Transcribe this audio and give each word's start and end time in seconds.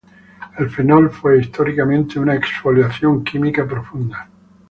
El 0.57 0.67
fenol 0.71 1.11
fue 1.11 1.37
históricamente 1.39 2.17
una 2.19 2.33
exfoliación 2.33 3.23
química 3.23 3.67
profunda. 3.67 4.27